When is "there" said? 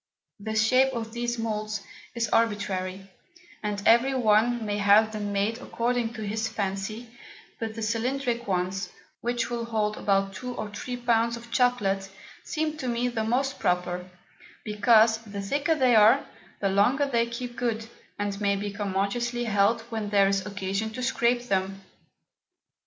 20.09-20.27